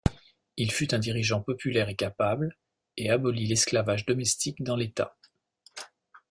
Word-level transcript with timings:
Il 0.57 0.71
fut 0.71 0.95
un 0.95 0.97
dirigeant 0.97 1.43
populaire 1.43 1.87
et 1.87 1.95
capable, 1.95 2.57
et 2.97 3.11
abolit 3.11 3.45
l'esclavage 3.45 4.03
domestique 4.07 4.63
dans 4.63 4.75
l'État. 4.75 5.15